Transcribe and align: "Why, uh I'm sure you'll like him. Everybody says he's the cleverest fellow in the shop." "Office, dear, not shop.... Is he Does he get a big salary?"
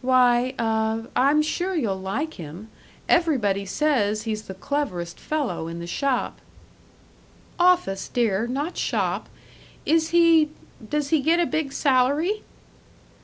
"Why, 0.00 0.54
uh 0.60 1.08
I'm 1.16 1.42
sure 1.42 1.74
you'll 1.74 1.98
like 2.00 2.34
him. 2.34 2.68
Everybody 3.08 3.66
says 3.66 4.22
he's 4.22 4.42
the 4.42 4.54
cleverest 4.54 5.18
fellow 5.18 5.66
in 5.66 5.80
the 5.80 5.88
shop." 5.88 6.40
"Office, 7.58 8.06
dear, 8.06 8.46
not 8.46 8.76
shop.... 8.76 9.28
Is 9.84 10.10
he 10.10 10.50
Does 10.88 11.08
he 11.08 11.20
get 11.20 11.40
a 11.40 11.46
big 11.46 11.72
salary?" 11.72 12.44